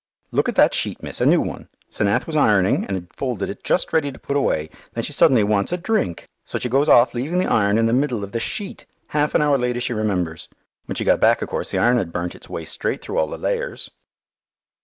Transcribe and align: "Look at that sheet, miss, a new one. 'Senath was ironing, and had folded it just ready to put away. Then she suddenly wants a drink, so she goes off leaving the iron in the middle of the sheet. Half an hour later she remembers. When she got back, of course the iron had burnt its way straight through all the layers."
"Look 0.31 0.49
at 0.49 0.55
that 0.55 0.73
sheet, 0.73 1.03
miss, 1.03 1.21
a 1.21 1.27
new 1.27 1.39
one. 1.41 1.69
'Senath 1.91 2.25
was 2.25 2.35
ironing, 2.35 2.87
and 2.87 2.97
had 2.97 3.13
folded 3.13 3.51
it 3.51 3.63
just 3.63 3.93
ready 3.93 4.11
to 4.11 4.17
put 4.17 4.35
away. 4.35 4.71
Then 4.93 5.03
she 5.03 5.13
suddenly 5.13 5.43
wants 5.43 5.71
a 5.71 5.77
drink, 5.77 6.27
so 6.43 6.57
she 6.57 6.69
goes 6.69 6.89
off 6.89 7.13
leaving 7.13 7.37
the 7.37 7.45
iron 7.45 7.77
in 7.77 7.85
the 7.85 7.93
middle 7.93 8.23
of 8.23 8.31
the 8.31 8.39
sheet. 8.39 8.87
Half 9.09 9.35
an 9.35 9.43
hour 9.43 9.59
later 9.59 9.79
she 9.79 9.93
remembers. 9.93 10.49
When 10.87 10.95
she 10.95 11.03
got 11.05 11.19
back, 11.19 11.43
of 11.43 11.49
course 11.49 11.69
the 11.69 11.77
iron 11.77 11.99
had 11.99 12.11
burnt 12.11 12.33
its 12.33 12.49
way 12.49 12.65
straight 12.65 13.03
through 13.03 13.19
all 13.19 13.27
the 13.27 13.37
layers." 13.37 13.91